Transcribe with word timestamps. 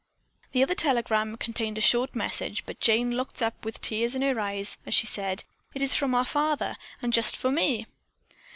The 0.53 0.63
other 0.63 0.73
telegram 0.73 1.37
contained 1.37 1.77
a 1.77 1.79
short 1.81 2.15
message, 2.15 2.65
but 2.65 2.79
Jane 2.79 3.11
looked 3.15 3.43
up 3.43 3.63
with 3.63 3.81
tears 3.81 4.15
in 4.15 4.23
her 4.23 4.39
eyes 4.39 4.79
as 4.83 4.95
she 4.95 5.05
said: 5.05 5.43
"It 5.75 5.83
is 5.83 5.93
from 5.93 6.25
father 6.25 6.75
and 7.03 7.13
just 7.13 7.37
for 7.37 7.51
me." 7.51 7.85